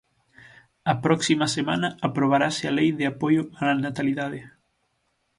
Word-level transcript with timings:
A 0.91 0.93
próxima 1.05 1.45
semana 1.57 1.87
aprobarase 2.07 2.63
a 2.67 2.75
lei 2.77 2.89
de 2.99 3.05
apoio 3.11 3.41
á 3.59 3.63
natalidade. 3.85 4.41